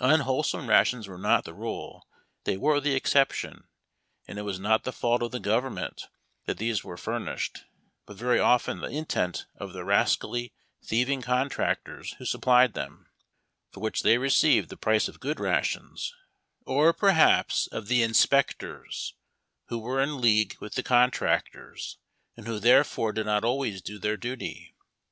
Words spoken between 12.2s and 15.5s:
supplied them, for which they received the price of good